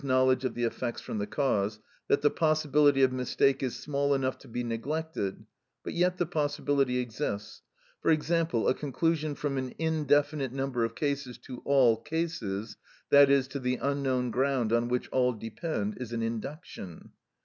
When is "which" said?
14.87-15.07